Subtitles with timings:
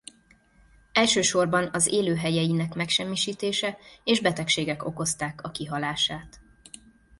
[0.91, 6.39] Elsősorban az élőhelyeinek megsemmisítése és betegségek okozták a kihalását.